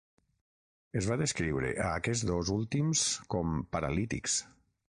Es 1.01 1.09
va 1.09 1.17
descriure 1.21 1.69
a 1.89 1.91
aquests 1.99 2.25
dos 2.31 2.51
últims 2.57 3.03
com 3.35 3.63
"paralítics". 3.77 4.43